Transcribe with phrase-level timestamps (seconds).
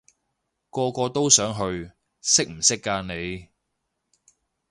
[0.71, 1.91] 個個都想去，
[2.23, 3.49] 識唔識㗎你？